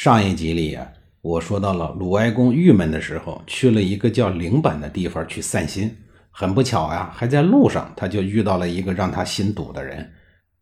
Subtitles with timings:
[0.00, 0.88] 上一集里呀，
[1.22, 5.92] 我说到了鲁哀公郁闷的时候，去了一个叫灵坂的地方去散心。
[6.30, 10.08] 很不巧呀，还在路上，他就遇到了一个让他心堵的人。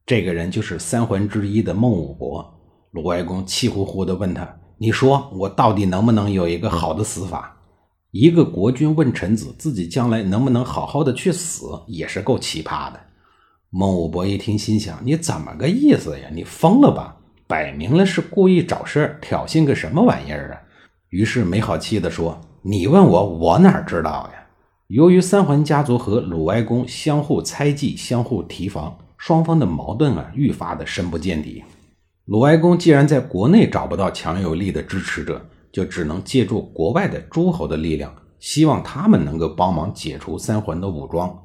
[0.06, 2.50] 这个人就是三桓之一的孟武伯。
[2.92, 4.48] 鲁哀公气呼呼地问他
[4.80, 7.54] ：“你说我到底能不能有一个好的死法？”
[8.12, 12.98] 一个国君问臣子自己将来能不能好好的去死，也是够奇葩的。
[13.68, 16.30] 孟武伯一听，心想：“你怎么个意思呀？
[16.32, 17.14] 你疯了吧？”
[17.46, 20.60] 摆明了是故意找事儿，挑衅个什么玩意儿啊？
[21.10, 24.46] 于是没好气地说：“你问我，我哪知道呀？”
[24.88, 31.62] 由于三桓家族和鲁哀公相互猜忌、相互提防，双方的矛盾啊愈发的深不见底。
[32.26, 41.36] 鲁哀公既然在国内找不到强有力的支持者，就只能借助国外的诸侯的力量，希望他们能够帮忙解除三桓的武装。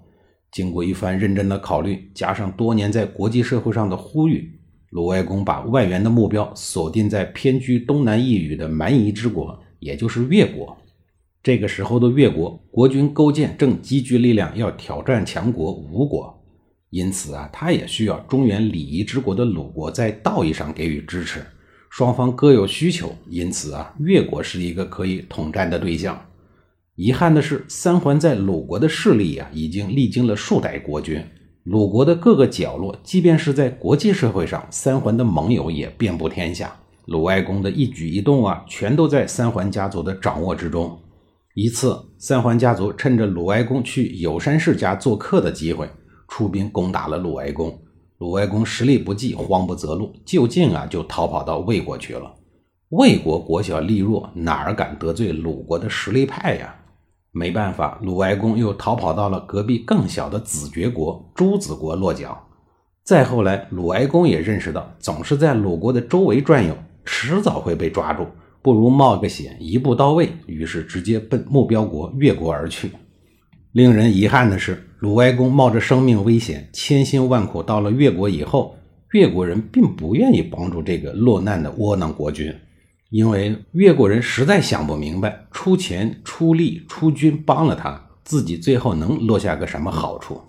[0.52, 4.60] 经过一番认真的考虑，加上多年在国际社会上的呼吁。
[4.92, 10.78] 鲁哀公把外援的目标锁定在偏居东南一隅的蛮夷之国，也就是越国。
[11.42, 16.38] 这个时候的越国国君勾践正积聚力量要挑战强国吴国，
[16.90, 21.42] 因此啊，他也需要中原礼仪之国的鲁国在道义上给予支持。
[21.90, 26.20] 双方各有需求，因此啊，越国是一个可以统战的对象。
[26.96, 31.24] 遗憾的是，三桓在鲁国的势力啊，已经历经了数代国君。
[31.64, 36.76] 鲁国的各个角落，即便是在国际社会上，三桓的盟友也遍布天下。
[37.06, 40.98] 鲁哀公的一举一动啊，全都在三桓家族的掌握之中。
[41.54, 45.88] 一次，三桓家族趁着鲁哀公去有山氏家做客的机会，
[46.28, 47.80] 出兵攻打了鲁哀公。
[48.18, 52.34] 鲁哀公实力不济，慌不择路，就近啊就逃跑到魏国去了。
[52.90, 56.76] 魏国国小力弱，哪儿敢得罪鲁国的实力派呀？
[57.34, 62.38] 没办法，鲁哀公又逃跑到了隔壁更小的子爵国朱子国落脚。
[63.04, 66.76] 再后来，鲁哀公也认识到，总是在鲁国的周围转悠，
[67.06, 68.28] 迟早会被抓住，
[68.62, 70.30] 不如冒个险，一步到位。
[70.46, 72.92] 于是直接奔目标国越国而去。
[73.72, 78.76] 令人遗憾的是，鲁哀公冒着生命危险，千辛万苦到了越国以后，
[79.14, 82.54] 越国人并不愿意帮助这个落难的窝囊国君。
[83.12, 90.42] 因为越国人实在想不明白，出钱、出力、出军帮了他，自己最后能落下个什么好处？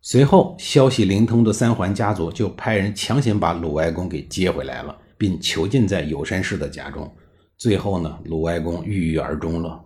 [0.00, 7.10] 随后消息灵通的三桓家族就派人强行把鲁哀公给接回来了，并囚禁在有山氏的家中。
[7.58, 9.78] 最后呢，鲁哀公郁郁而终了。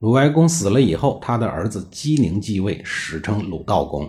[0.00, 4.06] 鲁哀公死了以后，他的儿子姬宁继位，史称鲁道公。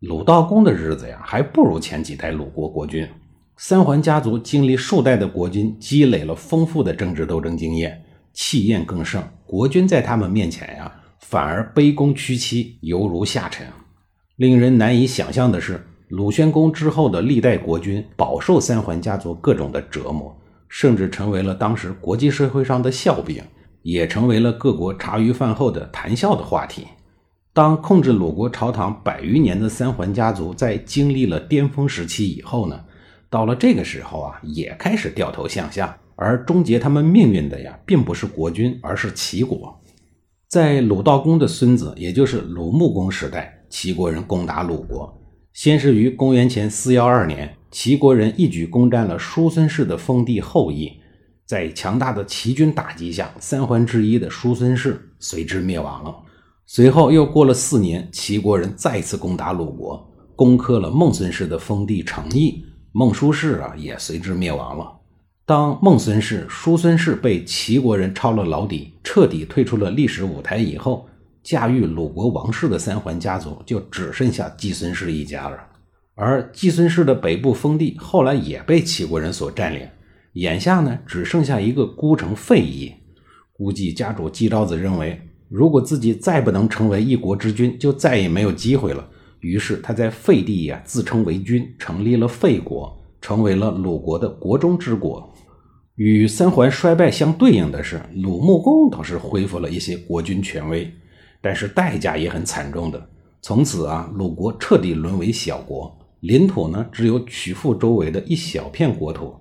[0.00, 3.08] 鲁道公的日子呀，还不如前几代鲁国国君。
[3.56, 9.22] 三桓家族经历数代的国君，积累了丰富的政治斗争经验，气焰更盛。
[9.46, 13.64] 国君在他们面前呀，反而卑躬屈膝，犹如下臣。
[14.36, 20.36] 令人难以想象的是，鲁宣公之后的历代国君饱受三桓家族各种的折磨，
[20.68, 23.40] 甚至成为了当时国际社会上的笑柄，
[23.82, 26.88] 也成为了各国茶余饭后的谈笑的话题。
[27.52, 32.80] 当控制鲁国朝堂百余年的三桓家族在经历了巅峰时期以后呢？
[33.34, 39.76] 到了这个时候啊，也开始掉头向下，而终结他们命运的呀，并不是国君，而是齐国。
[40.48, 45.20] 在鲁道公的孙子，也就是鲁穆公时代，齐国人攻打鲁国。
[45.52, 50.92] 先是于公元前四幺二年，齐国人一举攻占了叔孙氏的封地后邑。
[51.44, 56.14] 在强大的齐军打击下，三桓之一的叔孙氏随之灭亡了。
[56.66, 62.64] 随后又过了四年，齐国人再次攻打鲁国，攻克了孟孙氏的封地成邑。
[62.96, 65.00] 孟叔氏啊，也随之灭亡了。
[65.44, 71.08] 当孟孙氏、叔孙氏被齐国人抄了老底，彻底退出了历史舞台以后，
[71.42, 75.58] 驾驭鲁国王室的三桓家族就只剩下季孙氏一家了。
[76.14, 79.88] 而季孙氏的北部封地后来也被齐国人所占领，
[80.34, 82.94] 眼下呢，只剩下一个孤城废邑。
[83.52, 89.08] 估计家主季昭子认为，如果自己再不能成为一国之君，就再也没有机会了。
[89.44, 95.30] 于是他在废地呀自称为君，成立了废国，成为了鲁国的国中之国。
[95.96, 100.90] 与三桓衰败相对应的是，鲁穆公倒是恢复了一些国君权威，
[101.42, 103.06] 但是代价也很惨重的。
[103.42, 109.34] 从此啊，鲁国彻底沦为小国，领土呢只有曲阜周围的一小片国土。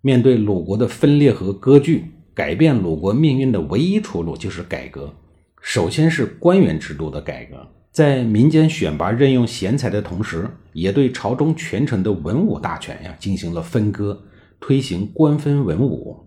[0.00, 2.04] 面对鲁国的分裂和割据，
[2.34, 5.14] 改变鲁国命运的唯一出路就是改革。
[5.62, 7.64] 首先是官员制度的改革，
[7.96, 14.22] 在民间选拔任用贤才的同时，也对朝中权臣的文武大权呀进行了分割，
[14.60, 16.22] 推行官分文武。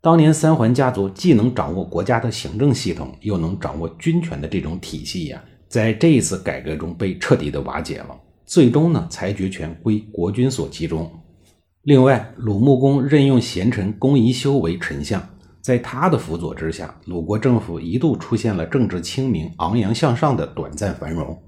[0.00, 8.16] 当年三桓家族既能掌握国家的行政系统，又能掌握军权的这种体系呀，在这一次改革中被彻底的瓦解了。
[8.46, 11.10] 最终呢，裁决权归国君所集中。
[11.82, 15.20] 另外，鲁穆公任用贤臣公宜修为丞相，
[15.68, 21.38] 在他的辅佐之下，鲁国政府一度出现了政治清明、昂扬向上的短暂繁荣。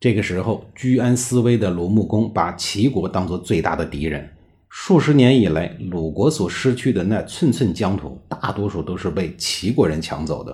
[0.00, 4.28] 这个时候，居安思危的鲁穆公把齐国当作最大的敌人。
[4.68, 10.52] 数十年以来，鲁国所失去的那寸寸疆土，大多数都是被齐国人抢走的。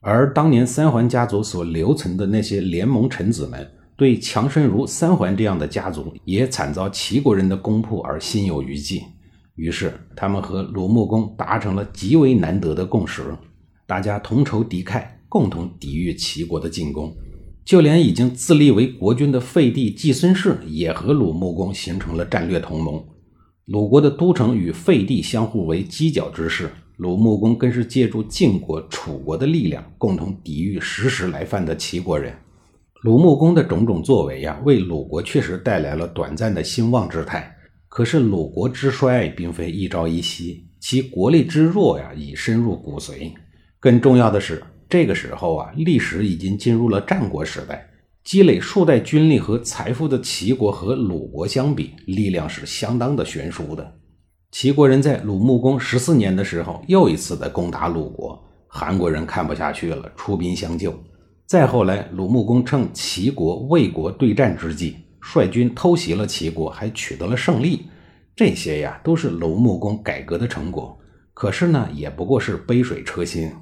[0.00, 3.64] 而当年三桓家族所留存的那些联盟臣子们，
[3.96, 9.04] 对强身如三桓这样的家族，也惨遭齐国人的攻破而心有余悸。
[9.58, 13.36] 于是，他们和鲁穆公达成了极为难得的共识：
[13.88, 17.12] 大家同仇敌忾，共同抵御齐国的进攻。
[17.64, 23.04] 就连已经自立为国君的废帝季孙氏，也和鲁穆公形成了战略同盟。
[23.64, 32.32] 鲁国的都城与废帝相互为犄角之势，鲁穆公更是借助晋国、楚国的力量，共同抵御时时来犯的齐国人。
[33.02, 37.52] 鲁穆公的种种作为呀，为鲁国确实带来了短暂的兴旺之态。
[37.98, 43.32] 可是鲁国之衰并非一朝一夕，其国力之弱呀，已深入骨髓。
[43.80, 47.90] 更重要的是，这个时候啊，历史已经进入了战国时代，
[48.22, 53.94] 积累数代军力和财富的齐国和鲁国相比，力量是相当的悬殊的。
[54.52, 60.96] 齐国人在鲁穆公十四年的时候，又一次的攻打鲁国，韩国人看不下去了，出兵相救。
[61.46, 64.98] 再后来，鲁穆公趁齐国、魏国对战之际，
[65.30, 67.86] 率军偷袭了齐国，还取得了胜利。
[68.34, 70.98] 这些呀，都是鲁穆公改革的成果。
[71.34, 73.52] 可是呢，也不过是杯水车薪。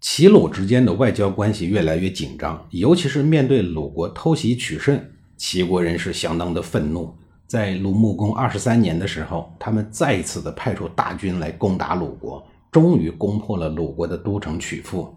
[0.00, 5.00] 齐鲁之间的外交关系越来越紧张，尤其是面对鲁国偷袭取胜，
[5.36, 7.14] 齐国人是相当的愤怒。
[7.46, 15.14] 在鲁穆公二十三年的时候，他们再一次的派出大军来攻打鲁国，终于攻破了鲁国的都城曲阜。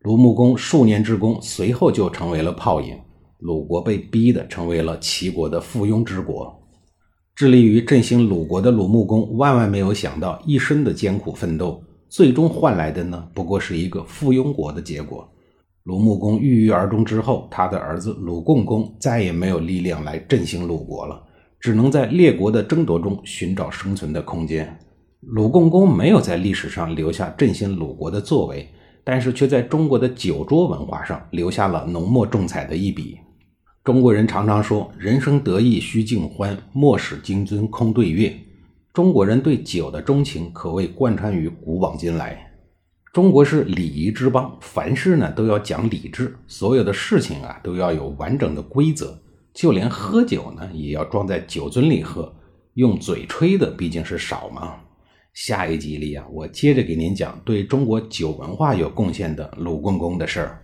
[0.00, 2.98] 鲁穆公数年之功，随后就成为了泡影。
[3.42, 6.56] 鲁国被逼的成为了齐国的附庸之国。
[7.34, 15.28] 致力于振兴鲁国的鲁穆公，万万没有想到，一生的艰苦奋斗，最终换来的呢，不过是一个附庸国的结果。
[15.82, 21.20] 鲁穆公郁郁而终之后，他的儿子鲁共公再也没有力量来振兴鲁国了，
[21.58, 24.78] 只能在列国的争夺中寻找生存的空间。
[25.20, 28.68] 鲁共公没有在历史上留下振兴鲁国的作为。
[29.04, 33.18] 但是却在中国的酒桌文化上留下了浓墨重彩的一笔。
[33.84, 38.32] 中国人常常说：“人生得意须尽欢，莫使金樽空对月。”
[38.94, 42.52] 中国人对酒的钟情可谓贯穿于古往今来。
[43.12, 49.18] 中国是礼仪之邦，凡事呢都要讲理智，所有的事情啊都要有完整的规则，
[49.52, 52.32] 就连喝酒呢也要装在酒樽里喝，
[52.74, 54.76] 用嘴吹的毕竟是少嘛。
[55.34, 60.62] 下一集里啊，我接着给您讲对中国酒文化有贡献的鲁共公的事儿。